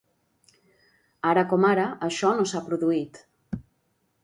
[1.33, 3.23] Ara com ara això no s’ha produït.